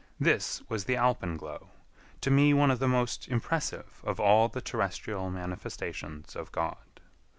[0.19, 1.69] This was the alpenglow,
[2.21, 7.01] to me one of the most impressive of all the terrestrial manifestations of God.